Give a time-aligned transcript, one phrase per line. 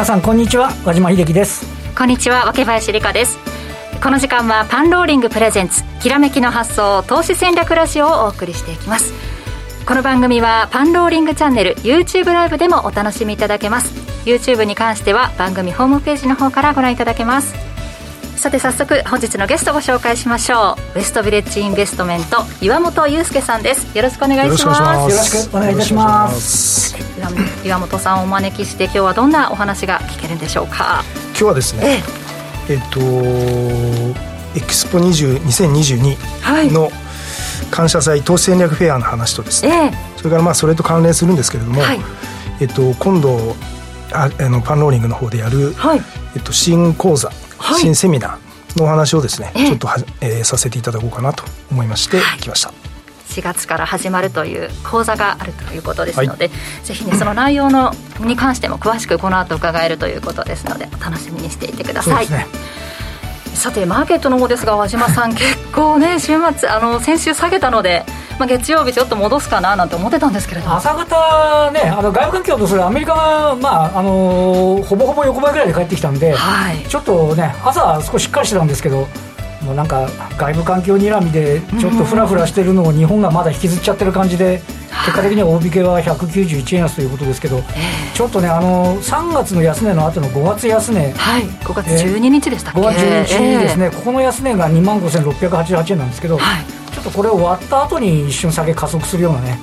[0.00, 0.70] 皆さんこんにちは。
[0.82, 1.66] 和島秀樹です。
[1.94, 3.36] こんにちは若林理香です。
[4.02, 9.12] この時間はパンローリングプレゼンツきらめきの発想投資戦略ラジオをお送りしていきます。
[9.84, 13.92] この番組はパンローリングチャンネル YouTube ライブでもお楽しみいただけます。
[14.24, 17.69] YouTube に関しては番組ホームページの方からご覧いただけます。
[18.40, 20.98] さて早速本日のゲストをご紹介しましょう。
[20.98, 23.94] ウエストビレッジインベストメント岩本裕介さんです。
[23.94, 25.12] よろしくお願いします。
[25.12, 26.96] よろしくお願いいたします。
[27.62, 31.04] 岩本さんをお招きして今日はどんなお話が聞けるんでしょうか？
[31.32, 32.02] 今日はですね
[32.70, 32.98] えっ、と
[34.56, 36.90] エクスポ2022の
[37.70, 42.00] 感謝祭投資戦略フェアの話とですね、えそれからまあそれと関連するんですけれども、はい、
[42.62, 43.54] えっと今度
[44.14, 46.00] ああのパンローリングの方でやる、はい、
[46.34, 47.36] えっと、新講座はい、
[47.74, 52.72] 新セミナーのお話をですね、ちょっとは、えー、させていただこうかなと思いまして来ました。
[53.30, 62.26] 4月から始まるという講座があるということですので、はい、ぜひねその内容のに関しても詳しくこの後伺えるということですのでお 楽しみにしていてください。
[63.54, 68.06] さてマーケットの方ですが和島さん結構ね週末あの先週下げたので
[68.40, 70.72] まあ、月曜日ちょっと戻すかななんて思ってたんですけれど。
[70.72, 79.06] 朝方ねあの外部環境とするアメリカが、まああのー、ほぼほぼ横ばいぐらいで帰ってきたんで、はい、ちょっとね朝少ししっかりしてたんですけど
[79.62, 80.08] もうなんか
[80.38, 84.62] 外部環境にらみでちょっとふらふらしてるのを日本がまだ引きずっちゃってる感じで、
[85.04, 87.60] 結果的には大引けは191円安ということですけど、
[88.14, 96.64] ちょっとねあの3月の安値の後の5月安値、はい、5月12日でしたっけ、5月12日にですね、ここの安値が2万5688円なんですけど、はい。
[96.64, 99.58] ちょっとこれ終わった後に一瞬下げ加速するようなね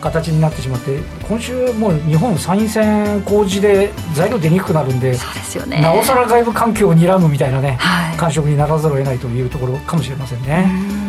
[0.00, 11.03] 形になってしまって今週もう日本参院選公示で材料出にくくなるんでそうですよ、ね、なおさら外部環境を睨むみたいなね、はい、感触にならざるを得ないというところかもしれませんね。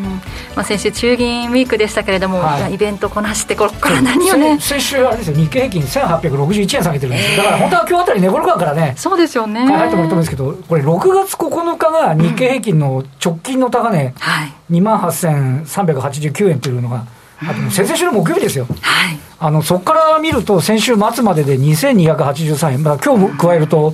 [0.56, 4.60] まあ、先週、中銀ウィークでしたけれども、はい、イベントこなして、ここから何をね。
[4.60, 7.24] 先週、あれですよ、日経平均1861円下げてるんで。
[7.24, 9.66] す、だから本当は今日あたり値頃からね、そうですよね。
[9.66, 17.06] 入ってもらってもいいんですけど、これ、6月9日が日経平均の直近の高値、うんはい、2万8389円というのが。
[17.38, 23.94] あと先々週の木曜日ですよ、はい、あのそこから見ると、先週末までで2283円、まあ今日加えると、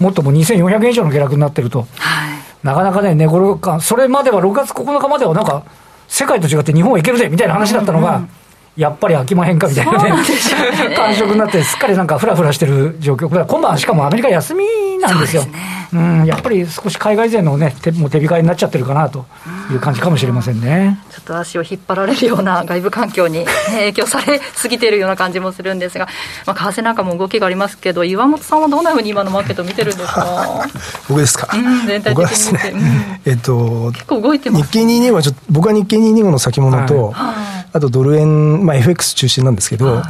[0.00, 5.64] もっとも2400円以上の下落になってると、はい、なかなかね、寝頃感、それまでは6月9日まではなんか、
[6.08, 8.28] 世界と違って日本はいけるぜみたいな話だったのが、うんうん。
[8.76, 10.12] やっぱり飽きまへんかみたいなね、
[10.96, 14.64] 感触になって、すっかりなんかふらふらしてる状況、今晩、しかもアメリカ休み
[14.98, 15.44] なんですよ。
[15.92, 19.26] う、ね、ん、やっぱり少し海外勢のね、手も手控えになっちゃってるかなと
[19.70, 20.98] いう感じかもしれませんね。
[21.10, 26.08] ちょっと足を引っ張られるような外部環境に、影響されすぎているような感じもするんですが、
[26.46, 30.66] まあ、為替なんかも動きがありますけど、岩本さんはどんなふうに今のマーケット見てるんですか
[31.10, 40.02] 僕ですか、うん、全体的に見て、ねうん、えっと、結構動いてます日経225はちょっと、僕は日経225の先物と、はいあとドル円、まあ、FX 中心なんですけど、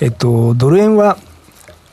[0.00, 1.16] えっと、ドル円は、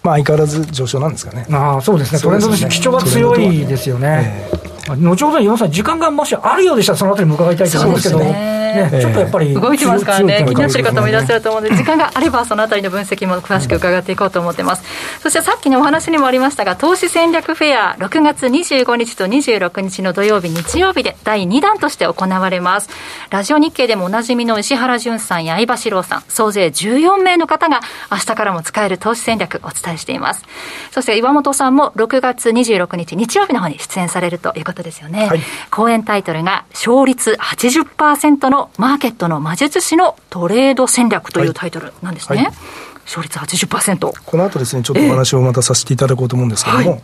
[0.04, 1.46] まあ、相変わらず上昇なんですかね。
[1.52, 4.48] あそうですね、トレンドとして基調が強いですよね。
[4.88, 8.62] 後ほど岩本さん、時間がもしあるようでしたら、そのあたりも伺いたいと思いますけど。
[8.72, 14.84] ね、ちょっとやっぱり動いてますからね、気になってる方もいらっしゃると思うので、時間があれば、そのあたりの分析も詳しく伺っていこうと思ってます。
[15.22, 22.90] そしてさっきのお話にもありましたが、投資戦略フェア、6月25日と26日の土曜日、日曜日で第2弾として行われます。
[23.30, 27.82] ラジオ日経でもおなじみの石原淳さんや相場志郎さん、総勢14名の方が、
[28.12, 30.46] 明日からも使える投資戦略お伝えしています。
[30.92, 35.28] そして岩本さんも6月26日日曜日の方に出演されるということですよね。
[35.28, 42.38] はい、講演タイトルが、勝率80%のマーケットの魔術師のトレード戦略というタイトルなんですね。
[42.38, 42.46] はい。
[42.46, 42.56] はい
[43.04, 47.04] 勝率80%この後ですね、ちょっとお話をまたさせていただこうと思うんですけれども、えーはい、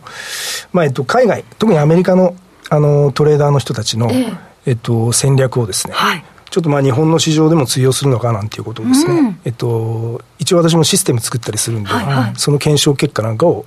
[0.72, 2.34] まあえっと、海外、特にアメリカの
[2.70, 13.64] あのトレーダーの人たちの、えー、えっと、戦略をですね、はい、ちょっとまあ日本の市場でも通用するのかなんていうことをですね、うん、えっと、一応私もシステム作ったりするんで、はいはい、その検証結果なんかを、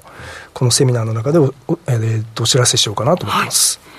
[0.54, 1.54] このセミナーの中でお,、
[1.88, 3.80] えー、お知らせしようかなと思ってます。
[3.84, 3.91] はい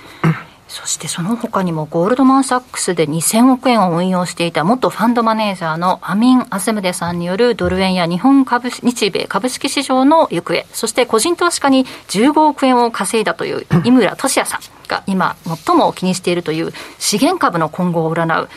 [0.72, 18.48] そしてその他にもゴールドマン・サックスで2000億円を運用していた元ファンドマネージャーのアミン・アズムデさんによるドル円や日本株日米株式市場の行方、そして個人投資家に15億円を稼いだという井村俊也さんが今最も気にしているという資源株の今後を占う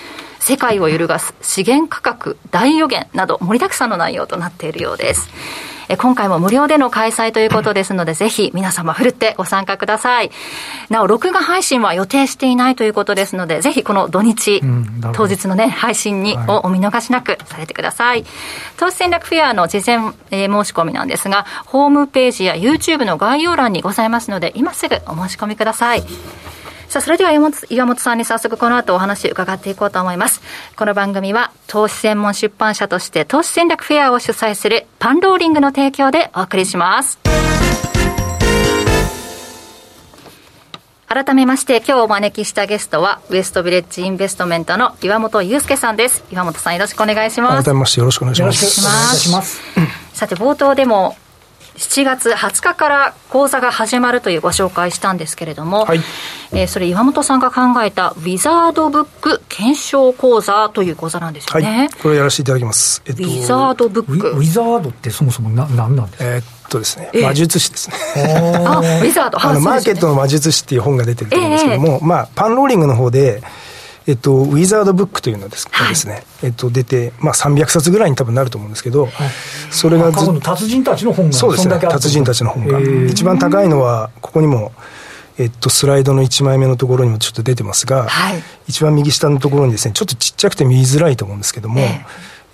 [0.45, 5.27] 世界を揺るがす資源価格大予言など盛りだくさんの内容となっているようです。
[5.89, 10.29] え今回も無料での開催ということですので、ぜひ皆様ふるってご参加ください。
[10.89, 18.23] なお、録画配信は予定していないということですので、ぜひこの土日、うん、当日のね、配信に、をお見逃しなくされてください。
[18.77, 19.97] 投資戦略フェアの事前、
[20.29, 26.03] えー、申し込みなんですが、ホームページや YouTube の概要欄にございますので、今すぐお申し込みください。
[26.95, 30.41] さあ、それでは岩本岩本さんに早速この後お話伺っていこうと思います。
[30.77, 37.19] この番組は投資専門出版社として投資戦略フェアを主催するパンローリングの提供でお送りします。
[41.05, 48.41] 改めまして今日お招きしたゲストはウエストビレッジインベストメントの岩本裕介さんです岩本さんよろしくお願いします改めましてよろしくお願いし
[49.31, 49.61] ます
[50.13, 51.15] さて冒頭でも
[51.75, 55.99] 7月20日から講座が始まるというご紹介したんですけれども、はい、
[56.51, 64.29] えー、それ岩本さんが考えたウィザードブック検証講座という講座なんですよね、はい、これをやらせていただきます、えっと、ウィザードブック。
[64.31, 67.95] ウィザードってそもそもな何なんですか、えー、っとですね、魔術師ですね。
[68.65, 69.37] あ、ウィザード。
[69.43, 73.43] あの、マーケットの魔術師っていう本が出てると思うんですけども、まあ、パンローリングの方で、
[74.07, 79.11] えっと、ウィザードブックというのです,、はい、ですね、えっと、出て、まあ、300冊ぐらいに多分なると思うんですけど、はい、
[79.71, 82.79] それがずっと達人たちの本がそうですね達人たちの本が
[83.09, 84.71] 一番高いのはここにも
[85.37, 92.05] えっと、スライドの1枚目のところにもちょっと出てますが、はい、一番右下のところにですねちょっとちっちゃくて見づらいと思うんですけども、え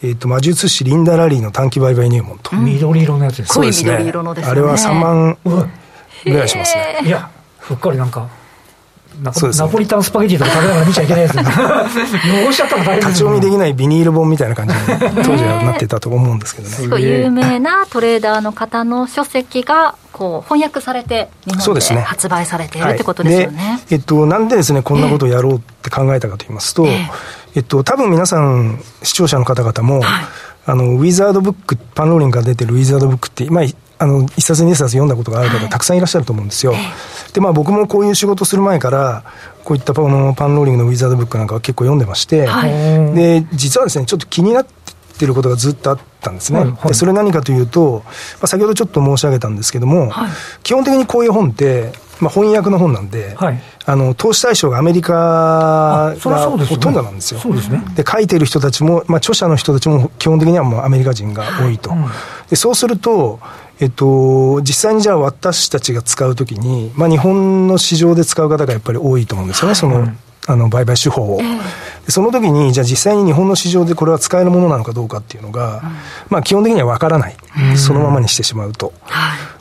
[0.02, 3.68] ー、えっと、魔術師リンダ・ラリーの短期売買入門と、うん、緑色のやつですね。
[3.68, 4.12] ですね、ね、
[4.44, 7.02] あれは3万ぐらいしますね。
[7.06, 8.28] いやふっかりなんか
[9.22, 11.38] ナポ,、ね、ナポリタンスパゲティとか食べながら見ちゃいけないやつ。
[12.48, 14.80] 汚しちゃったら大変立ち読みできないビニール本みたいな感じに
[15.24, 17.02] 当時はなってたと思うんですけどね。
[17.02, 27.10] 有名なトレーダーの方の書籍がこう翻訳されて日本で発売されている、ね、ってことですよね、はい、えっと、なんでですねこんなことをやろうって考えたかと言いますと、えー、
[27.56, 30.26] えっと、多分皆さん視聴者の方々も、はい、
[30.66, 33.64] あのウィザードブックパンローリングが出てるウィザードブックって、まあ、
[34.02, 36.74] あの一冊二冊読んだことがある方、たくさんいらっしゃると思うんですよ。
[37.34, 39.24] でまあ僕もこういう仕事する前から
[39.64, 42.72] こういったパのパンローリングのウィザードブックなんかは結構読んでまして、はい、
[43.16, 48.12] で実はですねちょっと気になってることがずっとあったんですね、はいはい、でそれ何かというと、ま
[48.42, 50.32] あ、先ほどちょっと申し上げたんですけども、はい、
[50.64, 57.54] 基本的にこういう本って、まあ、翻訳の本なんで、はい、あの投資対象がアメリカがほとんどなんですよ。
[57.54, 61.92] ですね、で書いてる人たちも、まあ、著者の人たちも基本的にはもうアメリカ人が多いと。
[61.92, 62.00] はい。
[62.00, 62.08] うん、
[62.50, 63.40] でそうすると
[63.82, 70.08] えっと、実際にじゃあ私たちが使うときに、まあ、日本の市場で使う方がやっぱり多いと思うんですよね、その、
[70.48, 75.82] あの売買手法を、えー、その時に、じゃあ実際に日本の市場でこれは使えるものなのかどうかっていうのが、うん、
[76.30, 77.36] まあ基本的には分からない、
[77.76, 78.94] そのままにしてしまうと。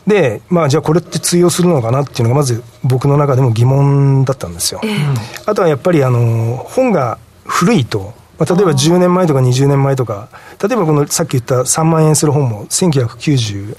[0.07, 4.83] で、まあじゃあこれって通用するのかなっていうのが、まず僕の中でも疑問だったんですよ。
[4.85, 10.29] えー、あとはやっぱりあの本が古いと、まあ、例えば10年前とか20年前とか、
[10.67, 13.77] 例えばこのさっき言った3万円する本も1990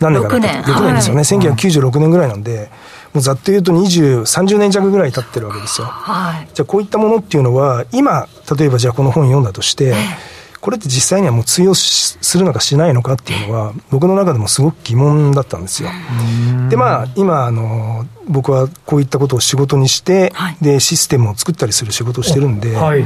[0.00, 0.94] 何年かな6年。
[0.94, 2.70] ですよね、はい、1996年ぐらいなんで、
[3.12, 5.86] もうざっと言うと20、30年弱ぐらい経ってるわけですよ。
[5.86, 8.26] はい、じゃあこういったものっていうのは、今、
[8.58, 9.94] 例えばじゃあこの本読んだとして、
[10.62, 15.90] これって実際にはもう通用するのかしないのかっていうのは、僕の中でもすごく疑問だったんですよ。
[16.70, 23.04] で、まあ、今、あの、僕はこういったことを仕事にして、はい、で、システムを作ったりする仕事をしてるんで、はい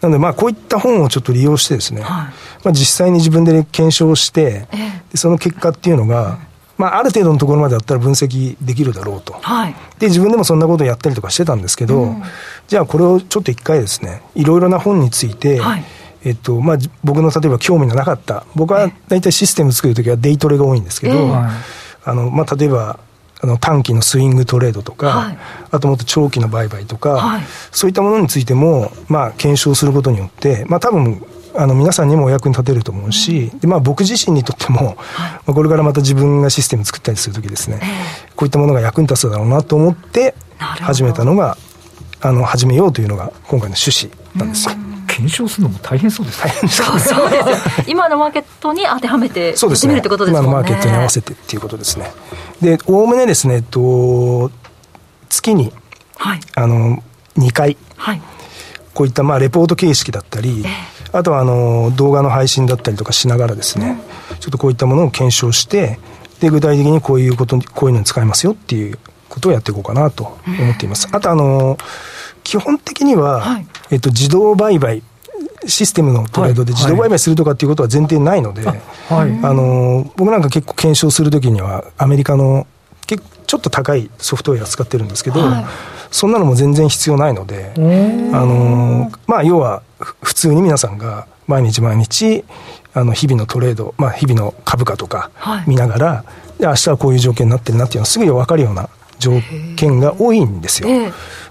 [0.00, 2.26] なので、まあ、こういった本をちょっと利用してですね、はい、
[2.64, 4.68] まあ、実際に自分で検証して、
[5.10, 6.38] でその結果っていうのが、
[6.78, 12.22] まあ、ある程度のところまでだったら分析できるだろうと、はい、で自分でもそんなことをやったりとかしてたんですけど、うん、
[12.68, 15.84] じゃあこれをちょっと一回ですねいろいろな本について、はい、
[16.24, 21.50] えっとまあ、僕の例えば興味のなかった僕は大体システム作るときはデイトレが多いんですけど、えー、
[22.04, 23.00] あのまあ、例えば
[23.40, 25.38] あの短期のスイングトレードとか、はい、
[25.70, 37.80] あともっと長期の売買とか、はい、そういったものについても、まあ、検証することによって、まあ、多分あの皆さんにもお役に立てると思うし、でまあ、僕自身にとっても、まあ、これからまた自分がシステム作ったりするときですね、
[38.36, 41.56] こういったものが役に立つだろうなと思って始めたのが
[42.20, 44.74] あの始めようというのが今回の趣旨なんですよ。
[45.18, 46.52] 検証するのも大変そうですね。
[46.68, 50.00] そうそうです今のマーケットに当てはめてそうですね。
[50.00, 52.12] 今のマーケットに合わせてっていうことですね。
[52.60, 54.52] で、おおむねですね、えっと、
[55.28, 55.72] 月に、
[56.16, 57.02] はい、あの、
[57.36, 58.22] 2回、はい、
[58.94, 63.96] こういったまあレポート形式だったり、えーあとはあの動画の配信だったりとかしながらですね、
[64.40, 65.98] ちょっとこういったものを検証して、
[66.40, 68.98] で、具体的にこういうこと、こういうのに使えますよっていう
[69.28, 71.08] ことをやっていこうかなと思っています。
[71.10, 71.78] あとあの、
[72.44, 75.02] 基本的には、はい、えっと、自動売買、
[75.66, 78.80] システムのトレードで自動売買するとかっていうことは前提ないので、はい、
[79.42, 82.66] あの僕なんか結構検証するときには、アメリカの
[83.06, 85.64] 結ちょっと高いソフトウェア使ってるんですけど、はい、
[86.10, 87.72] そんなのも全然必要ないので、
[88.34, 92.44] あのまあ、要は普通に皆さんが毎日毎日
[92.92, 95.30] あの日々のトレード、まあ、日々の株価とか
[95.66, 96.24] 見ながら、は
[96.58, 99.32] い、で明日はこういう条件になってるなっていうのはすぐに分かるような条
[99.76, 100.88] 件が多いんですよ。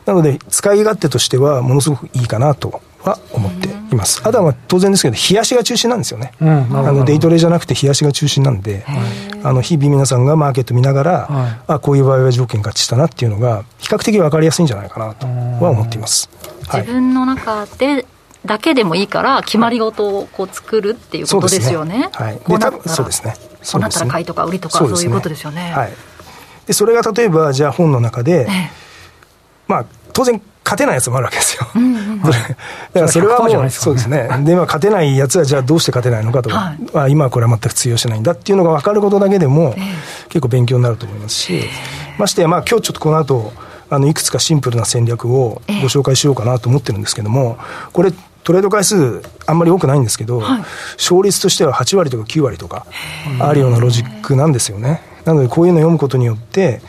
[0.06, 4.22] なので使い勝手としてはものすごくいいかなとは思っています。
[4.24, 6.32] あとは当然ですけど、冷やしが中心なんですよね。
[6.40, 8.86] うん、あのデイトレじゃなくて冷やしが中心なんで、
[9.44, 16.30] あの日々皆さんがマーケット見ながら、はい、あこういう場合は条件合致したなっていうのが、比較的分かりやすいんじゃないかなとは思っています。
[16.74, 18.06] 自分の中で
[18.46, 22.10] だけでもいいから、決まり事をこう作るっていうことですよね。
[22.14, 22.40] はい。
[22.48, 23.36] で、多分そうですね。
[23.62, 25.72] そうなったら買いとか売りとか、そういうことですよね。
[25.74, 25.94] はい。
[26.68, 28.48] で、それが例えば、じゃあ本の中で、
[29.68, 31.66] まあ、当然、勝てないやつもあるわけですよ。
[31.76, 32.38] うんうん、 だか
[32.94, 34.28] らそれはもう、そうですね。
[34.44, 39.76] で、まあ、勝てないやつは、じゃあどうして勝てないのかとか、はい、今はこれは全く通用しないんだっていうのが分かることだけでも、
[40.28, 41.64] 結構勉強になると思いますし、
[42.18, 43.54] ましてや、まあ、今日ちょっとこの後、
[43.90, 47.58] あのいくつかシンプルな戦略をご紹介しようかなと思ってるんですけども、
[47.94, 48.12] これ、
[48.44, 50.60] トレード回数、あんまり多くないんですけど、はい、
[50.98, 52.86] 勝率としては8割とか9割とか
[53.40, 55.02] あるようなロジックなんですよね。
[55.28, 56.82] なので、こういうのを読むことによって、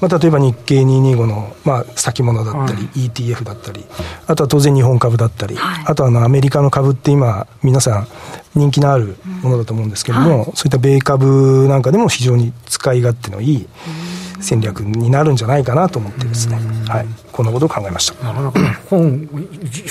[0.00, 3.84] まあ、例えば日経225の、まあ、先物だったり、ETF だったり、
[4.26, 8.08] あとは当然日本株だったり、あとはあのアメリカの株って今、皆さん
[8.56, 13.68] 人気のあるものだと思うんですけども、そういった米株なんかでも非常に使い勝手のいい、
[14.40, 16.56] 戦略になるんじゃないかなと思ってですね、
[16.88, 18.24] はい、こんなことを考えました。
[18.24, 18.60] なかなか
[18.90, 19.28] 本、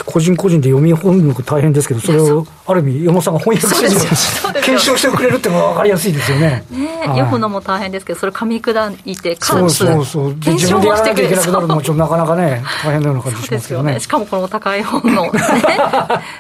[0.05, 6.63] 個人個人で読み本力大変ですけど、それをある意味、山本さんが翻訳して検証してくれるっていうのは分かりやすいですよね。
[6.69, 13.99] ね、はい、読むのも大変ですけど、それ噛み砕いて、かつそうそう自分でやらなきゃいけなくなるのも、ちょっとなかなかね、大変なような感じしますけどね。
[13.99, 15.31] しかもこの高い本の、ね、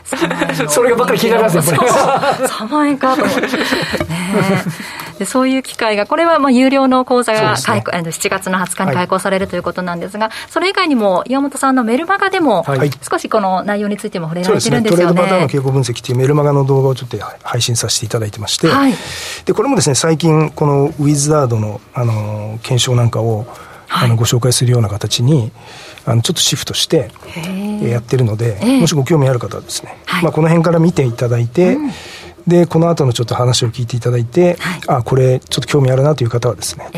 [0.69, 1.91] それがばっかり気になりますよ、これ。
[1.91, 3.41] 3万円かと思って。
[3.41, 3.47] ね。
[5.21, 12.65] でそういう機会が、これはまあ有料の講座が開、ね、7月の20日に開講されるということなんですが、はい、それ以外にも岩本さんのメルマガでも、
[13.09, 15.03] 少しこの内容についても触れられてるんですよね。
[15.13, 15.15] ね。
[15.15, 18.93] トレードパターンの傾向分析というメルマガの動画をちょっと配信させていただいてまして、はい、
[19.45, 23.45] でこれもですね、最近、このウィズダードのあの検証なんかを、
[23.93, 25.51] あのご紹介するような形に、
[26.05, 27.11] あのちょっとシフトして
[27.83, 31.91] やってるので、もしご興味ある方はですね、はい、まあ、この辺から見ていただいて、うん。
[32.47, 36.89] でこの後のちょっと話を聞いていただいて、はい、あこれちょっと興味あるなという方はですね、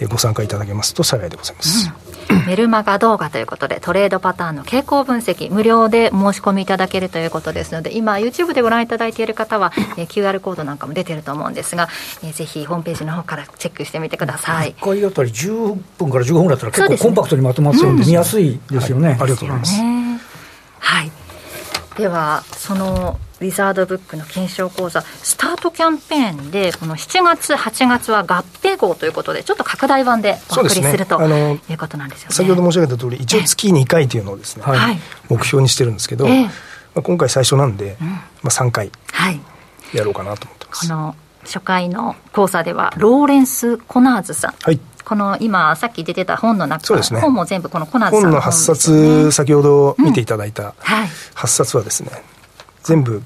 [0.00, 2.05] えー、ご参加いただけますと幸いでございます、うん、
[2.46, 11.88] メルマガ動画ということでトレードパターンの傾向分析無料で申し込みいただけるということですので今 YouTube でご覧いただいている方は、えー、QR コードなんかも出てると思うんですが、
[12.22, 14.74] えー、ぜひホームページの方からチェックしてみてください。
[14.74, 19.80] 1回あたり10分から15分だったら結構コンパクトにまとまってるんで見やすいですよね、はい、ありがとうございます、
[20.78, 21.10] はい。
[21.96, 32.34] ではそのウィザードブックの検証講座、スタートキャンペーンで、この7月、8月は合併号ということで、ちょっと拡大版でお送りする、ね、ということなんですよね。
[32.34, 36.50] 先ほど申し上げた通り、一応月2回というのをですね、はい、目標にしてるんですけど、えー、ま
[36.96, 38.90] あ、今回最初なんで、うん、まあ、3回
[39.92, 40.88] やろうかなと思ってます。
[40.88, 41.14] この
[41.44, 44.54] 初回の講座では、ローレンス・コナーズさん。
[44.62, 44.80] はい。
[45.04, 50.74] この今、さっき出てた本の中、そうですね、本も全部このコナーズさんの本、ね、の8冊、先ほど見ていただいた
[51.36, 52.10] 8冊はですね、
[52.86, 53.22] 全部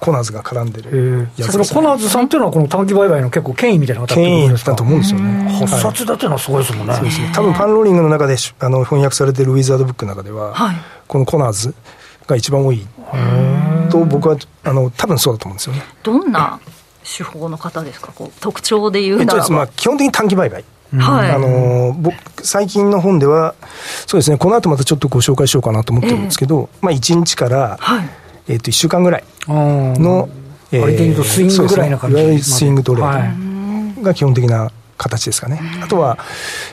[0.00, 5.58] コナーズが絡んでるやつ、ね、コナーズさんっていうのは、この短期売買の結構権威みたいな方権威だと思うんですよね。
[5.60, 6.94] 8冊だっていうのはすごいですもんね。
[6.94, 7.32] そうですね。
[7.34, 10.76] 多分パンローリングの中であの翻訳されてるウィザードブックの中では、はい、
[11.08, 11.74] このコナーズ
[12.26, 12.86] が一番多い
[13.90, 15.82] と僕はあの多分そうだと思うんですよね。
[16.04, 16.60] どんな
[17.02, 20.64] 手法の方ですか、こう特徴でいうならば、まあ、基本的に短期売買。
[20.96, 23.54] はい、あの僕最近の本では、
[24.06, 28.08] そうですね、この後またちょっとご紹介しようかなと思ってるんですけど、えー、まあ、1日から、はい
[28.48, 30.28] えー、と1週間ぐらいの、
[30.72, 35.60] えー、スイングぐらいな感じ、ね、いわゆるスイングトレードが基本的な形ですかね。
[35.82, 36.18] あとは、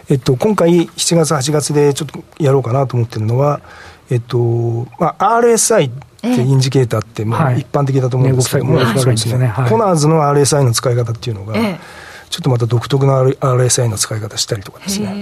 [0.10, 3.62] えっと、今回7月、8月でちょっとやろうかなと思ってるのは、
[4.10, 5.92] えっと、まあ、RSI っ
[6.22, 8.80] てインジケーターって、まあ、一般的だと思うんですけども、
[9.70, 11.56] コナーズの RSI の使い方っていうのが、
[12.30, 15.14] ちょっとまた独特な RSI の使い方したりとかですね、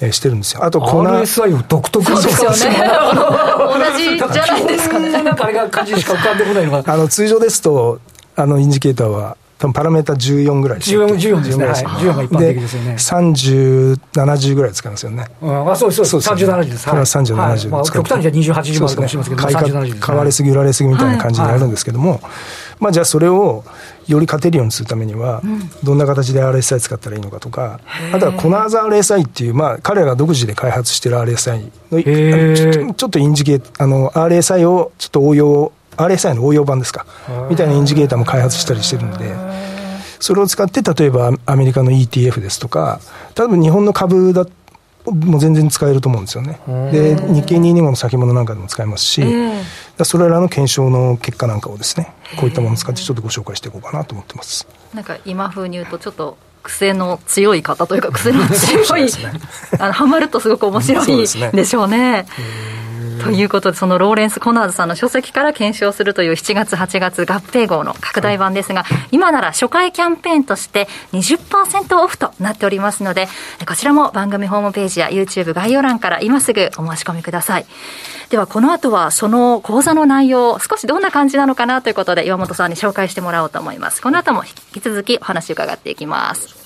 [0.00, 0.64] えー、してるんですよ。
[0.64, 1.22] あと、コナー。
[1.22, 2.56] RSI を独特なんですよね。
[2.56, 5.22] 同じじゃないですかね。
[5.22, 6.84] なんかあれが感じしか浮かんでこないのが。
[6.92, 8.00] あの、通常ですと、
[8.36, 11.66] あの、インジケーターは、多分パラメータ14ぐらいです14、14ですね。
[11.66, 12.94] はい、14が一般的ですよね。
[12.94, 15.24] 30、70ぐらい使いますよね。
[15.40, 16.32] あ、そうです、そうです。
[16.32, 16.86] 30、70です。
[16.86, 22.20] これは30、70まあ、極端にじゃ28、10もあるかもしれませんけど、買われすぎ、売られすぎみたいな感じになるんですけども、
[22.82, 23.62] まあ、じゃあそれを
[24.08, 25.40] より勝てるようにするためには、
[25.84, 27.78] どんな形で RSI 使ったらいいのかとか、
[28.12, 37.06] あとはコナーズ RSI っていう、まあ、彼らが独自で開発している RSI のちょっとインジケーあの RSI をちょっと応用 RSI の応用版ですか
[37.48, 39.30] みたいなインジケーターも開発したりしてるんで
[40.20, 43.00] それを使って例えばアメリカの ETF ですとか
[43.34, 44.46] 多分日本の株だ
[45.04, 46.60] もう全然使えると思うんですよね。
[46.92, 49.22] で、日経225の先物なんかでも使えますし、
[50.04, 54.66] それらの検証の結果なんかをですね、こういったものを使ってちょっとご紹介していこうかなと思ってます。
[54.94, 59.10] なんか今風に言うと、ちょっと癖の強い方というか、癖の強い、 ね、
[59.78, 62.26] あのハマるとすごく面白いでしょうね。
[63.22, 73.28] ということで、そのローレンス・コナーズさんの書籍から検証するという7月、8月合併号の拡大版ですが、今なら初回キャンペーンとして20%オフとなっておりますので、
[73.66, 77.66] こちらも番組ホームページや YouTube 概要欄から今すぐお申し込みください。
[78.30, 84.02] では、この後はその講座の内容、少しどんな感じなのかなということで、岩本さんに紹介してもらおうと思います。
[84.02, 86.62] この後も引き続きお話を伺っていきます。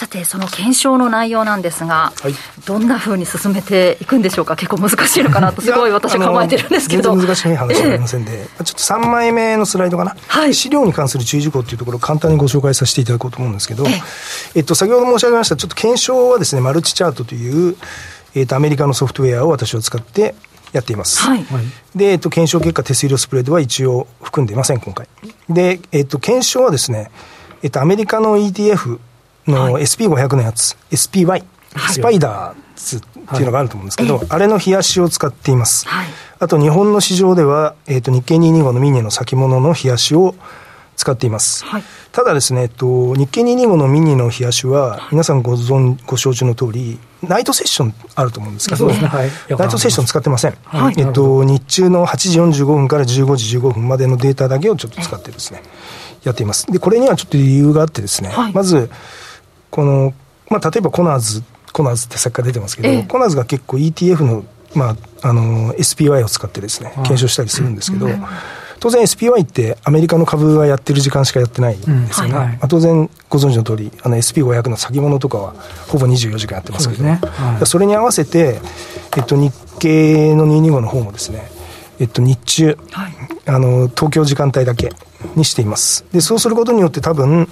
[0.00, 7.14] さて、その検証の内容なんですが、はい、どんなふうに進めていくんでしょうか、結構難しいのかなと、すごい私は構えてるんですけど。
[7.14, 14.00] 難しい話はありませんで、えー、ちょっと3枚目のスライドかな、はい、資料に関する注意事項というところを簡単にご紹介させていただこうと思うんですけど、えー、
[14.54, 17.76] えっと、先ほど申し上げました、ちょっと検証はですね、マルチチャートという、
[18.34, 20.34] えっと、アメリカのソフトウェアを私は使って
[20.72, 21.20] やっています。
[21.20, 21.44] はい、
[21.94, 25.08] で、えっと、検証結果、手数料スプレードは一応含んでいません、今回。
[25.50, 27.10] で、えっと、検証はですね、
[27.62, 28.98] えっと、アメリカの ETF
[29.50, 31.44] の SP500 のやつ、SPY、はい、
[31.90, 35.86] スパイダーズっていうのがあると思うんですけど、はい、あれの冷やしを使っています。
[35.86, 36.06] はい、
[36.38, 40.34] あと、日本の市場では、えっと、日経225のミニの先物の冷やしを
[40.96, 41.64] 使っています。
[41.64, 48.94] はい、ただですね、えっと、日経225のミニの冷やしは、皆さんご存、ご承知の通り、ナイトセッションあると思うんですけど、ね。
[48.94, 50.56] はい、ナイトセッション使ってません。
[50.64, 55.62] はい、えっと、日中の8時45分から15時15分までのデータだけをちょっと使ってですね、
[56.24, 56.66] やっています。
[56.66, 58.90] で、これにはちょっと理由があってですね、はい、まず、
[59.70, 60.14] この、
[60.48, 68.24] まあ、例えばコナーズ、コナーズってさっきから出てますけど、ええ、コナーズが結構 ETF の、まあ、あの、SPY を使ってですね、検証したりするんですけど、うん。
[68.80, 72.32] 当然 SPY ってアメリカの株はやってる時間しかやってないんですよね。
[72.32, 72.36] うん。
[72.36, 75.54] はいはい、まあ、当然ご存知の通り、あの SP500 の先物とかは
[75.88, 77.20] ほぼ24時間やってますけど、そ、ね。
[77.22, 78.60] はい、それに合わせて、
[79.16, 81.50] えっと、日経の225の方もですね、
[82.00, 83.12] えっと、日中、はい、
[83.46, 84.90] あの、東京時間帯だけ
[85.36, 86.06] にしています。
[86.12, 87.48] で、そうすることによって多分、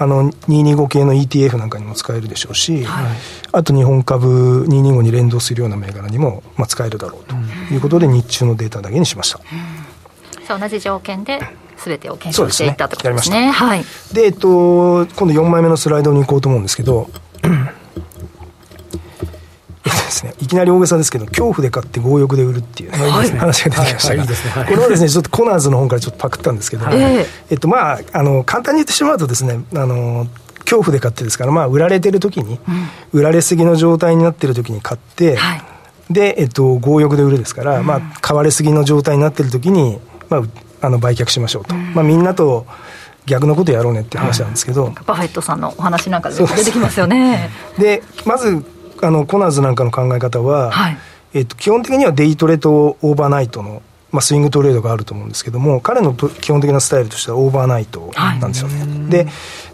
[0.00, 3.06] あの、225系の ETF なんかにも使えるでしょうし、はい、
[3.52, 7.34] あと日本株225に連動するような銘柄にも、まあ、使えるだろうと
[7.74, 9.40] いうことで、日中のデータだけにしました。
[10.48, 10.60] うん。
[10.60, 11.38] 同じ条件で
[11.76, 13.50] 全てを検証していったということですね。
[13.50, 17.10] はい、で、えっと、今度4枚目のスライドに行こうと思うんですけど、
[20.20, 24.22] ですね、いきなり大げさですけど、恐怖で買って強欲で売るっていう、ね、はい、話が出てきましたが、
[24.64, 26.96] はい、これはですね、ちょっとコナーズの本からちょっとパクったんですけど、はい、
[27.50, 30.26] えっと、まあ、あの、簡単に言ってしまうとですね、あの、
[30.60, 32.58] 恐怖で買ってですから、まあ、売られてる時に、
[33.12, 35.62] うん、売られすぎの状態になってる時に買って、はい、
[36.10, 40.42] で、えっと、強欲で売るですから、うん、まあ、買われすぎの状態になってる時に、まあ、
[40.82, 42.66] あの売却しましょうと、まあ、みんなと
[43.26, 47.50] 逆のことやろうねっていう話なんですけど、バフェットさんのお話なんかで出てきますよね。
[47.78, 48.64] でまず
[49.02, 50.98] あのコナーズなんかの考え方は、はい、
[51.34, 58.80] えっと、基本的にはデイトレとオーバーナイトの、まあ、スイングトレードがあると思うんですけども彼の基本的なスタイルとしてはオーバーナイトなんですよね。
[58.80, 59.26] はい、で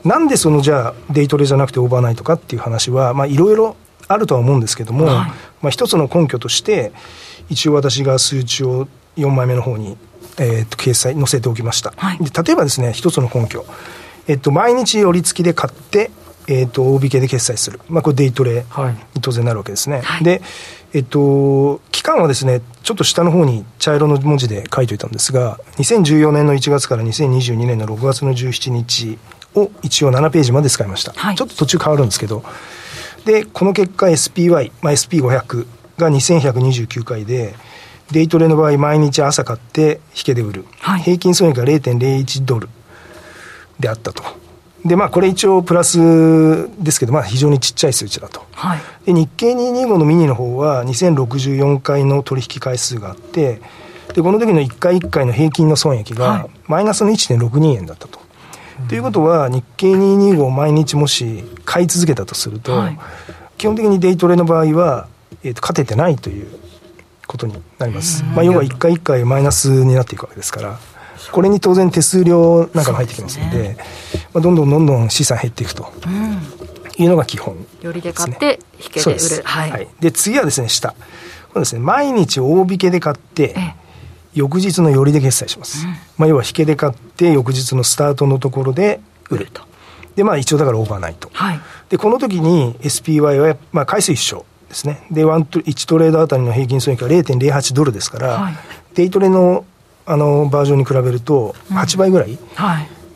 [0.05, 3.77] なんでそのじゃあデイトレじゃなくてオーバーナイトかっていう話はいろいろ
[4.09, 5.35] あるとは思うんですけども、はい、ま
[5.65, 6.93] あ、一つの根拠として
[7.49, 9.97] 一応私が数値を4枚目の方に
[10.39, 13.65] えー、と掲載載せておきました、はい、で例えばですね一つの根拠、
[14.29, 16.11] えっと、毎日寄り付きで買って
[16.49, 18.65] えーと、大引けで決済する、まあ、これデイトレ
[19.15, 20.43] に当然なるわけですね、はい、で、
[20.93, 29.19] えっ、と、期間はですねちょっと下の方に茶色の文字で書いておいたんですが2014年の1月から2022年の6月の17日
[29.55, 32.43] を一応7ページまで使いました、はい、ちょっと途中変わるんですけど。
[33.25, 35.67] でこの結果 SPY、まあ、SP500
[35.99, 37.57] が2129回で
[38.13, 42.69] デイトレの場合、毎日朝買って引けで売る、はい、平均損益が0.01ドル
[43.81, 44.23] であったと。
[44.87, 48.45] で、まあ、これ一応プラスですけど、まあ、非常にちっちゃい数値だと。
[48.53, 53.61] はい、で、日経225のミニの方は2064回の取引回数があって、
[54.15, 58.21] で、この時の1回1回の平均の損益が、マイナスの1.62円だったと。
[58.89, 62.99] ということは、日経225を毎日もし買い続けたとすると、はい、
[63.59, 65.09] 基本的にデイトレの場合は、
[65.43, 66.47] えー、と勝ててないという
[67.27, 68.23] ことになります。
[68.25, 70.79] まあ、要は一回一回マイナスになっていくわけですから、
[71.33, 73.77] これに当然手数料なんかも入ってきますので、ね、
[74.33, 75.93] まあ、どんどんどんどん資産減っていくと。
[76.99, 79.43] いうのが基本、ね、よりで買って引けで売る。
[79.45, 80.91] はい、はい、で次はですね下。
[80.93, 80.97] こ
[81.57, 83.55] れですね毎日大引けで買って
[84.35, 89.49] 翌日の寄りで決済します、うん、まあ、要は引けで買って翌日のスタートのところで売る。
[89.53, 89.63] と。
[90.15, 91.61] でまあ一応だからオーバーナイト、はい、
[91.91, 95.07] でこの時に SPY は、まあ、回数一緒ですね。
[95.11, 98.55] で、1トレードあたりの平均損益は0.08ドルですから、はい、
[98.95, 99.65] デイトレの
[100.07, 102.39] あのバージョンに比べると、8倍ぐらい、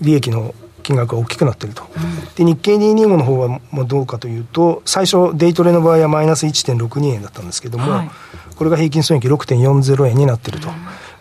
[0.00, 8.10] 利益の金額が大きくなっていると、うん、で日経225の方はもうどうかというと、最初、デイトレの場合はマイナス1.62円だったんですけども、はい、
[8.56, 10.68] これが平均損益6.40円になっていると。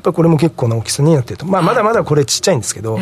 [0.02, 3.00] ぱこれも結構な大きさになってると、まあ、まだまだこれちっちゃいんですけど、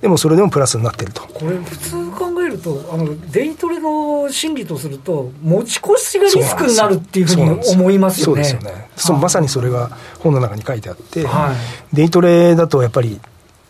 [0.00, 1.22] でもそれでもプラスになってると。
[1.22, 8.44] これ普通考えるとあのデイトレの心理とすると持ち越しがリスクになるっていうふうに思いますよね。
[8.44, 8.90] そうですよね。
[8.96, 11.52] そまさにそれが本の中に書いてあって、は
[11.92, 13.20] い、デイトレだとやっぱり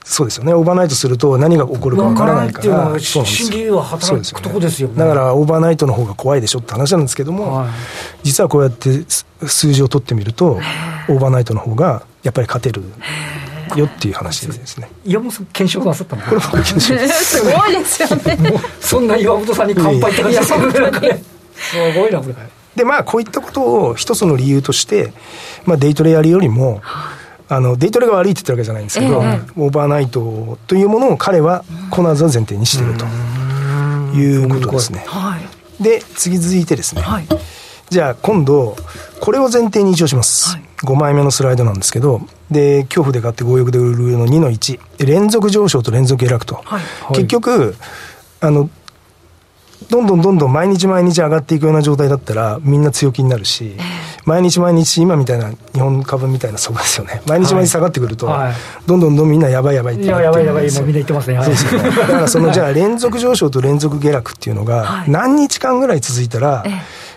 [0.03, 7.69] そうですよね、オーバーナイトすると何が起こるかわからないから、心理は働くとこですよね、だからオーバーナイトの方が怖いでしょって話なんですけども、はい、
[8.25, 9.05] 実はこうやって
[9.47, 10.59] 数字を取ってみると、
[11.09, 12.83] オーバーナイトの方がやっぱり勝てる
[13.77, 14.91] よっていう話ですね。
[15.05, 18.61] 岩本さん検証なさったのこれ僕検証すごいですよね。
[18.81, 22.35] そんな岩本さんに乾杯って感じですすごいなこれ。
[22.77, 25.13] でまあこういったことを一つの理由として、
[25.65, 27.17] まあ、デイトレやるよりもあ。
[27.59, 33.05] のデイトレが悪いって言ってるわけじゃないんですけど、えー、オーバーナイトというものを彼はコナーズは前提にしていると
[34.17, 35.05] いうことですね。
[35.81, 37.27] で次続いてですね、はい、
[37.89, 38.77] じゃあ今度
[39.19, 47.77] これを前提に一応します、はい、5枚目のスライドなんですけどで恐怖で買って強欲で売るの2の1連続上昇と連続下落と、はい、結局
[48.41, 48.71] あの
[49.89, 53.77] どんどんどんどん毎日毎日上がっていくような状態だったらみんな強気になるし、
[54.27, 57.23] 毎日毎日今みたいな日本株みたいなそこですよね。
[57.27, 58.55] 毎日毎日下がってくると、はい、
[58.87, 60.71] どんどんどんみんなやばいやばいっていややばいやばい。
[60.71, 66.65] もうみんな言ってますね、はい、そうですよねだからそのじゃあ連続上昇と連続下落っていうのが何日間ぐらい続いたら、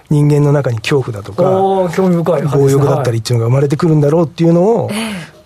[0.09, 1.43] 人間の中に恐怖だとか
[1.95, 4.89] 興味深い強欲だったりっていうのが生まれてくるんだろうっていうのを、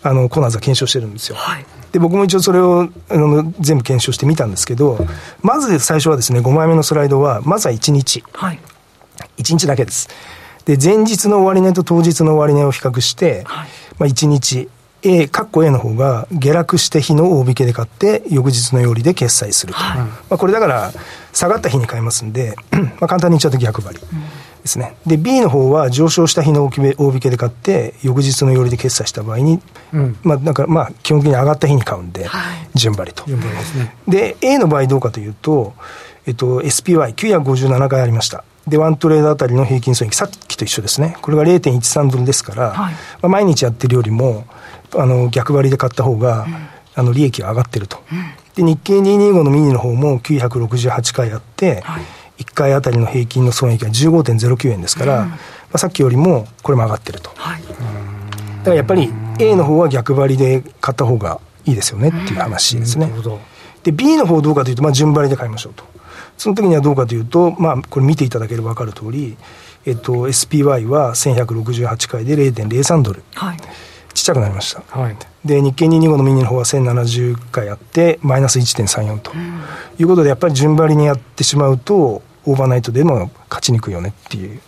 [0.03, 4.99] あのコナーズは検証してるんですよ、はいで僕も一応それをあの全部検証してみたんですけど、
[5.41, 8.23] まず最初はですね、5枚目のスライドは、まずは1日。
[8.33, 8.59] はい、
[9.37, 10.09] 1日だけです。
[10.65, 13.67] で、前日の終値と当日の終値を比較して、はい、
[13.99, 14.69] まあ1日、
[15.03, 19.79] A、カッコ A の方が下落して日の大引けで買って、翌日のよりで決済すると。
[19.79, 20.91] はい、まあこれだから、
[21.31, 22.55] 下がった日に買いますんで、
[22.99, 23.99] まあ簡単に言っちゃうと逆張り。
[23.99, 24.95] うんですね。
[25.05, 29.61] で、B の方は上昇した日の大引けで買って、翌日の寄りで決済した場合に、
[29.93, 33.23] うん、まあ、だからまあ、基本的に上がった日に買うんで、はい、順張りと。
[33.25, 33.95] 順張りですね。
[34.07, 35.73] で、A の場合どうかというと、
[36.25, 38.43] えっと、SPY957 回ありました。
[38.67, 41.15] で、ワントレードあたりの平均損益、さっきと一緒ですね。
[41.21, 44.45] これが0.13ドルですから、はい、まあ、毎日やってるよりも、
[44.95, 46.55] あの、逆張りで買った方が、うん、
[46.95, 48.03] あの、利益が上がってると。
[48.11, 55.37] うん、で、日経225のミニの方も968回あって、はい1回あたりの平均の損益が15.09円ですから、うん、ま
[55.73, 63.11] あ、さっきよりもこれも上がってると、はい、だからやっぱり A の方は逆張りで買った方がいいですよねっていう話ですね、
[63.83, 65.83] で B の方どうかというと、まあ、順張りで買いましょうと。
[66.37, 69.35] その時にはどうかというと、まあ、これ見ていただければ分かる通り、
[69.85, 73.57] えっと、SPY は1168回で0.03ドル、はい、
[74.13, 79.31] ちっちゃくなりました、はい、で日経225のミニの方は1070回あってマイナス1.34と、
[79.97, 84.59] いうことでやっぱり順張りにやってしまうとオーバーナイトでも勝ちにくいよねっていう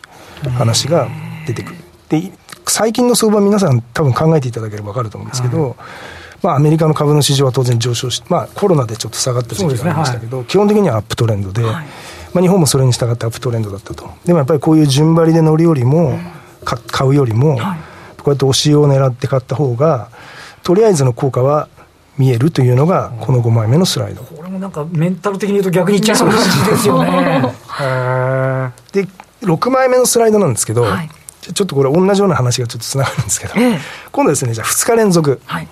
[0.50, 1.08] 話が
[1.48, 1.78] 出てくる。
[2.10, 2.32] で
[2.68, 5.76] 最近の相場皆さん多分考えていただければ分かると思うんですけど、はい、
[6.44, 11.74] まあ、アメリカの株の市場は当然上昇し、まあ、コロナでちょっと下がった時期がありましたけど、ねはい、基本的にはアップトレンドで、はい、
[12.34, 14.10] まあ、日本もそれに従ってアップトレンドだったと。
[14.26, 16.20] でもやっぱりこういう順張りで乗るよりも、
[16.66, 17.58] 買うよりも、
[18.18, 20.10] こうやって押しを狙って買った方が
[20.64, 21.68] とりあえずの効果は
[22.18, 24.22] 見えるというのが、この5枚目のスライド。
[24.60, 27.10] なんか、メンタル的に言うと逆にいっちゃいそうな感じですよね。
[28.92, 29.08] で、
[29.44, 31.10] 6枚目のスライドなんですけど、はい、
[31.42, 33.80] ちょっとこれ、同じような話がちょっとつながるんですけど、ええ、
[34.12, 35.42] 今度ですね、じゃあ2日連続。
[35.46, 35.68] はい、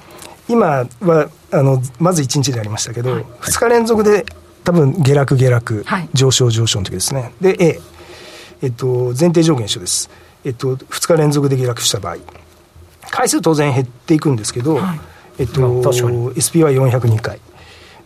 [0.48, 4.26] 今はあのまず1日でありましたけど、はい、2日連続で
[4.64, 7.34] 多分下落下落、はい、上昇上昇の時ですね。
[7.42, 7.80] で、A、
[8.62, 10.10] えっと、前提条件一緒です。
[10.44, 12.18] えっと、2日連続で下落した場合、
[13.10, 15.00] 回数当然減っていくんですけど、はい
[15.40, 17.40] えっと、SPY402 回。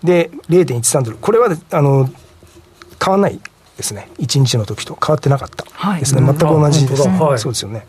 [0.04, 1.18] で、0.13ドル。
[1.18, 2.10] これは、あの、
[3.04, 3.40] 変わらない
[3.78, 4.10] ですね。
[4.20, 5.66] 1日の時と変わってなかった
[6.00, 6.22] ですね。
[6.22, 7.86] はい、全く同じですね、はい、そうですよね。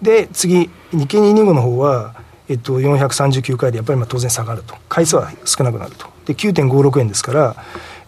[0.00, 2.14] で、次、日経225の方は、
[2.48, 4.74] えっと、439回でやっぱりまあ当然下がると。
[4.88, 6.06] 回数は少なくなると。
[6.26, 7.56] で、9.56円ですから、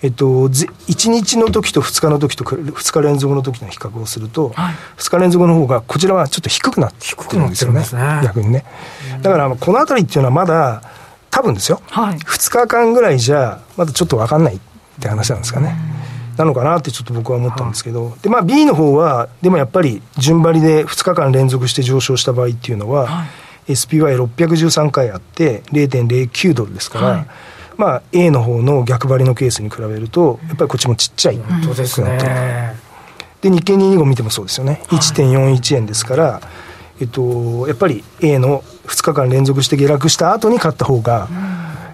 [0.02, 8.64] えっと、1日の時と2日の時と2日連続の時の比較をすると、はい、2日連続の方がこちらはちょっと低くなってるんですよね、ね逆にね。
[9.22, 10.82] だからこの辺りっていうのはまだ
[11.30, 14.60] 多分ですよ、はい、2日間ぐらいじゃまだちょっと分かんないっ
[15.00, 15.76] て話なんですかね。
[16.36, 23.24] なのかなってちょっと僕は思ったんですけど、はい、でまあ、B の方は、でもやっぱり順張りで2日間連続して上昇した場合っていうのは、は
[23.68, 27.26] い、SPY613 回あって、0.09ドルですから、はい。
[27.76, 32.18] まあ、A の方の逆張りのケースに比べると、やっぱりこっちもちっちゃい本当ですね。
[33.40, 34.82] で、日経225見てもそうですよね。
[34.88, 36.40] 1.41円ですから、
[37.00, 41.28] えっと、やっぱり A の2日間連続して下落した後に買った方が、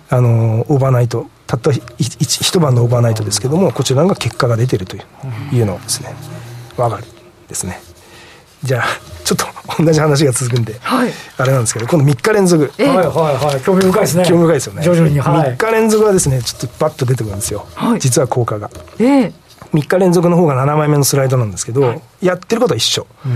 [0.09, 6.15] あの、オーバーナイト、たった一晩のオーバーナイトですけども、こちらが結果が出てるというのをですね、
[6.77, 7.05] わかる
[7.49, 7.81] ですね。
[8.63, 8.85] じゃあ、
[9.25, 9.37] ちょっ
[9.77, 12.73] と同じ話が続くんで、はい、あれなんですけど、今度3日連続。
[12.79, 14.25] はいはいはい、興味深いですね。
[14.25, 14.83] 興味深いですよね。
[14.83, 17.67] 徐々に、はい、3日連続はですね、ちょっとパッと出てくるんですよ。
[17.75, 18.71] はい、実は効果が。
[18.99, 19.33] えー、
[19.73, 23.07] 3日連続の方が7枚目のスライドなんですけど、はい、やってることは一緒。
[23.27, 23.33] うん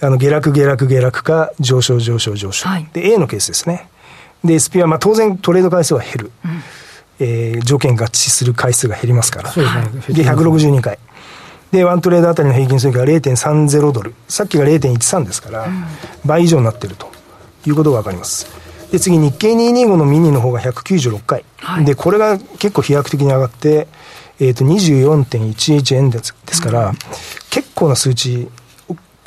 [0.00, 3.88] あの下落下落下落か上昇上昇上昇、はい、で A のケースですね。
[4.44, 6.50] で SP はまあ当然トレード回数は減る、うん、
[7.18, 9.58] えー、条件合致する回数が減りますから、で
[10.24, 10.98] 162回。
[11.72, 14.14] で、ワントレードあたりの平均損益が0.30ドル。
[14.26, 15.84] さっきが0.13ですから、うん、
[16.24, 17.10] 倍以上になっていると
[17.66, 18.46] いうことがわかります。
[18.90, 23.86] で次日経225のミニの方が196回、はい、でこれが結構飛躍的に上がって、
[24.40, 26.94] えー、と24.11円ですですから、うん、
[27.50, 28.48] 結構な数値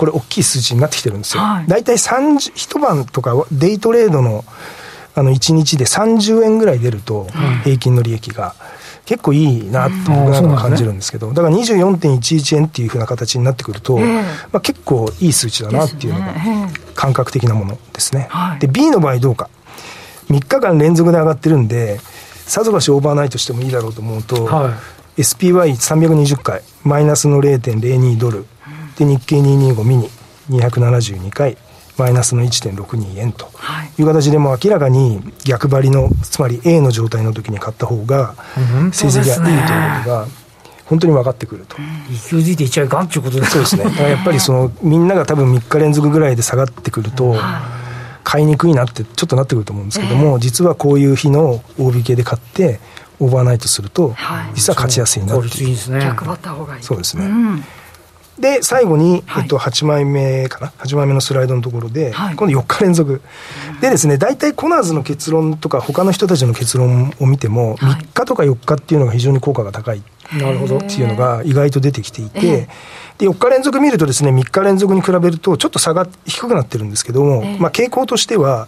[0.01, 4.43] これ大きい数値になってきてるんですよ、はい、大体一晩とかデイトレードの
[5.13, 7.27] あの1日で30円ぐらい出ると
[7.63, 8.55] 平均の利益が、
[9.05, 16.33] 結構いいなと僕なんか感じるんですけど、だから24.11円っていうふうな形になってくると、まあ、結構いい数値だなっていうのが
[16.95, 18.29] 感覚的なものですね。
[18.61, 19.49] で B の場合どうか。
[20.29, 21.99] 3日間連続で上がってるんで
[22.45, 24.71] さぞかしオーバーナイトしてもいいだろうと思うと、は
[25.17, 28.45] い、SPY320 回マイナスの0.02ドル
[29.05, 30.09] で日経225ミニ
[30.49, 31.57] 272回
[31.97, 33.49] マイナスの1.62円と
[33.97, 38.35] いう形でも明らかに逆張りのつまり A の状態の時に買った方が
[38.91, 40.27] 成績がいいということが
[40.85, 41.77] 本当に分かってくると。
[41.77, 44.09] 勢いづいていっちゃいかんっていうことですそうですね。
[44.09, 47.35] やっぱりそのみんなが多分3日連続ぐらいで下がってくると、
[48.23, 52.81] 買いにくいなってちょっとなってくると思うんですけども、実はこういう日の大引けで買って
[53.19, 54.15] オーバーナイトすると、
[54.53, 55.77] 実は勝ちやすいなっていう。
[56.01, 56.83] 逆張った方がいい。
[56.83, 57.25] そうですね。
[58.41, 63.21] で、最後に、えっと、8枚目かな、8枚目のスライドのところで、はい、今度4日連続。
[63.79, 70.01] でですね、大体コナーズの結論とか、他の人たちの結論を見ても、3日とか4日っていうのが非常に効果が高い。
[70.33, 70.77] なるほど。
[70.77, 72.67] っていうのが意外と出てきていて、
[73.19, 78.67] で、4日連続見るとですね、3日連続に比べると、ちょっと差が低くなってるんですけども、まあ、傾向としては、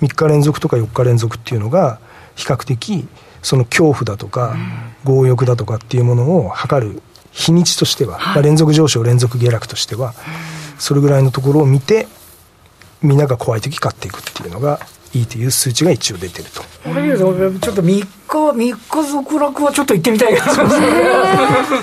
[0.00, 1.98] 3日連続とか4日連続っていうのが、
[2.36, 3.06] 比較的、
[3.42, 4.56] その恐怖だとか、
[5.04, 7.02] 強欲だとかっていうものを測る
[7.32, 10.14] 日にちとしては、はい、まあ、連続上昇連続下落としては、
[10.78, 12.08] それぐらいのところを見て
[13.02, 14.80] みんなが怖い時買っていくっていうのが
[15.14, 16.62] いいという数値が一応出てると。
[17.60, 18.06] ちょっと3
[18.54, 20.40] 日、3日続落はちょっと行ってみたいな、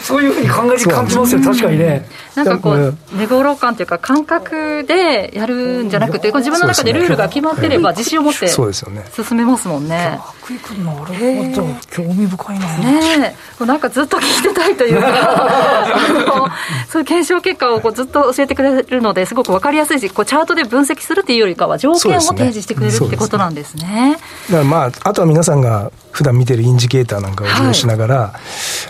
[0.01, 2.05] そういうふうに考えて感じますよ、確かにね。
[2.35, 9.97] なんかこう、寝頃感というか、感覚でやるんじゃなくて、自分の中でルールが決まってれば、自信を持って進めますもんね。
[9.97, 12.77] なるほど、興味深いな。
[12.77, 16.51] ねなんかずっと聞いてたいというか、
[16.89, 24.17] そういう検証結果をこうずっと教えてくれるので、すごく分かりやすいし、こうチャートで分析するっていうよりかは、条件を提示してくれるってことなんですね。
[24.49, 28.31] だからまあ、あとは皆さんが普段見てるインジケーターなんかを利用しながら、はい、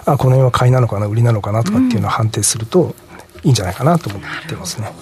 [0.06, 2.96] あこの辺は買いなのかな、売りなのかなとかっていうのを判定すると、
[3.44, 4.94] いいんじゃないかなと思ってますね。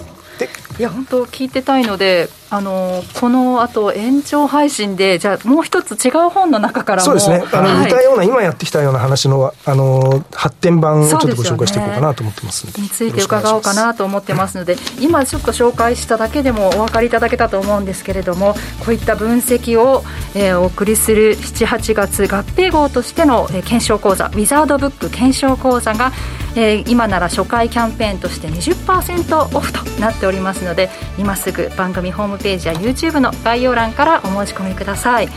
[0.78, 7.44] いや本当聞いてたいのであのこのあと延長配信でじゃあもう一つ違う本の中からそうですね。
[7.52, 18.54] あの、はい、似たような今やってきたような話のあの発展版をちょっとご紹介していこうかなと思ってますについて伺おうかなと思ってますので今ちょっと紹介しただけでもお分かりいただけたと思うんですけれども
[18.86, 20.04] こういった分析を、
[20.36, 26.12] えー、お送りする78月合併号としての、えー、検証講座ウィザードブック検証講座が、
[26.56, 35.30] えー、今なら初回キャンペーンとして20%オフとなっておりますので今すぐ番組ホームページや YouTube の概要欄からお申し込みください。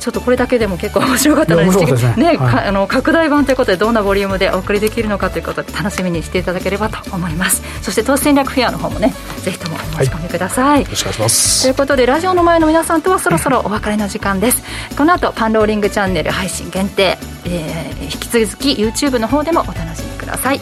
[0.00, 7.62] ちょっとこれだけでも結構面白かったので、ね、ねはい、あの拡大版ということでどんなボリュームでお送りできるのかということで楽しみにしていただければと思います。
[7.82, 11.62] そして投資戦略フェアの方もねぜひともお申し込みください、はい、よろしくお願いします。
[11.64, 14.62] ということでラジオの前の皆さんとはそろそろお別れの時間です。
[14.96, 20.60] この後パンローリングチャンネル配信限定、えー、引き続き YouTube の方でもお楽しみください。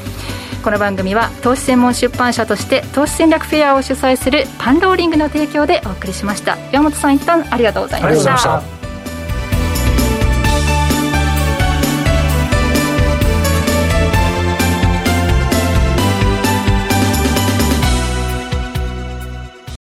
[0.63, 6.59] この番組は投資専門出版社として投資戦略フェアを主催するパンローリングの提供でお送りしました。
[6.73, 8.78] 山本さん一旦ありがとうございました。